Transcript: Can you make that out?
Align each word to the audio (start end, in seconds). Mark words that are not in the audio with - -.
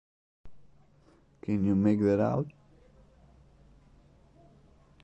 Can 1.43 1.63
you 1.63 1.75
make 1.75 1.99
that 1.99 2.19
out? 2.19 2.47